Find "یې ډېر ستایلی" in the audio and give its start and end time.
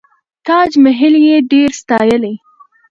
1.27-2.33